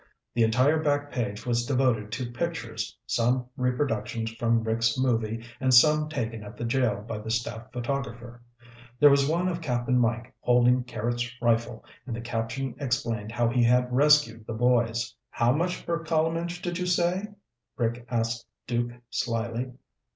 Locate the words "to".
2.13-2.31